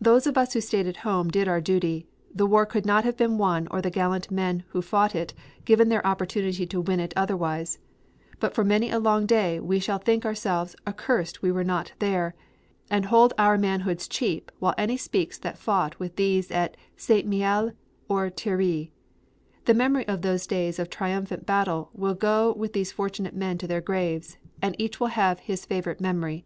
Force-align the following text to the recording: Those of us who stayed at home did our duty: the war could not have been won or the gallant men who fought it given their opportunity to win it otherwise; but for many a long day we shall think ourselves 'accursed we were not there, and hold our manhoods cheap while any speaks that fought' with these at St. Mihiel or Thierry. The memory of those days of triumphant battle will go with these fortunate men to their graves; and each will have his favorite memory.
Those 0.00 0.26
of 0.26 0.36
us 0.36 0.52
who 0.54 0.60
stayed 0.60 0.88
at 0.88 0.96
home 1.06 1.30
did 1.30 1.46
our 1.46 1.60
duty: 1.60 2.08
the 2.34 2.44
war 2.44 2.66
could 2.66 2.84
not 2.84 3.04
have 3.04 3.16
been 3.16 3.38
won 3.38 3.68
or 3.70 3.80
the 3.80 3.88
gallant 3.88 4.28
men 4.28 4.64
who 4.70 4.82
fought 4.82 5.14
it 5.14 5.32
given 5.64 5.88
their 5.90 6.04
opportunity 6.04 6.66
to 6.66 6.80
win 6.80 6.98
it 6.98 7.12
otherwise; 7.14 7.78
but 8.40 8.52
for 8.52 8.64
many 8.64 8.90
a 8.90 8.98
long 8.98 9.26
day 9.26 9.60
we 9.60 9.78
shall 9.78 9.98
think 9.98 10.26
ourselves 10.26 10.74
'accursed 10.88 11.40
we 11.40 11.52
were 11.52 11.62
not 11.62 11.92
there, 12.00 12.34
and 12.90 13.04
hold 13.06 13.32
our 13.38 13.56
manhoods 13.56 14.08
cheap 14.10 14.50
while 14.58 14.74
any 14.76 14.96
speaks 14.96 15.38
that 15.38 15.56
fought' 15.56 16.00
with 16.00 16.16
these 16.16 16.50
at 16.50 16.76
St. 16.96 17.24
Mihiel 17.24 17.74
or 18.08 18.30
Thierry. 18.30 18.90
The 19.66 19.72
memory 19.74 20.04
of 20.08 20.22
those 20.22 20.48
days 20.48 20.80
of 20.80 20.90
triumphant 20.90 21.46
battle 21.46 21.90
will 21.92 22.14
go 22.14 22.52
with 22.54 22.72
these 22.72 22.90
fortunate 22.90 23.36
men 23.36 23.58
to 23.58 23.68
their 23.68 23.80
graves; 23.80 24.36
and 24.60 24.74
each 24.80 24.98
will 24.98 25.14
have 25.14 25.38
his 25.38 25.64
favorite 25.64 26.00
memory. 26.00 26.44